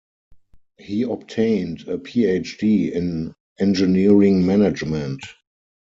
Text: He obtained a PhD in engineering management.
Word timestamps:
He 0.79 1.03
obtained 1.03 1.81
a 1.81 1.99
PhD 1.99 2.91
in 2.91 3.35
engineering 3.59 4.43
management. 4.47 5.21